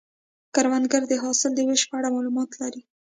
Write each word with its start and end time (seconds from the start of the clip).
کروندګر 0.55 1.01
د 1.07 1.13
حاصل 1.23 1.51
د 1.55 1.59
ویش 1.67 1.81
په 1.89 1.95
اړه 1.99 2.09
معلومات 2.15 2.49
لري 2.61 2.81